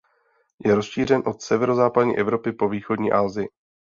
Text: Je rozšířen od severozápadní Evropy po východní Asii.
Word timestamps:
Je 0.65 0.75
rozšířen 0.75 1.21
od 1.25 1.41
severozápadní 1.41 2.17
Evropy 2.17 2.51
po 2.51 2.69
východní 2.69 3.11
Asii. 3.11 3.47